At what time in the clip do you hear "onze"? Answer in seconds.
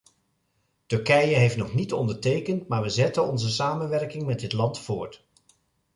3.27-3.49